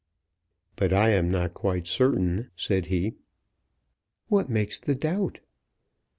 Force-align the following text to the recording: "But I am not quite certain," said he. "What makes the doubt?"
"But 0.77 0.93
I 0.93 1.09
am 1.09 1.29
not 1.29 1.53
quite 1.53 1.85
certain," 1.85 2.49
said 2.55 2.87
he. 2.87 3.13
"What 4.29 4.49
makes 4.49 4.79
the 4.79 4.95
doubt?" 4.95 5.41